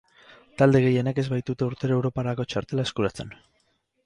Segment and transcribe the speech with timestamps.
[0.61, 3.33] Talde gehienek ez baitute urtero europarako txartela eskuratzen.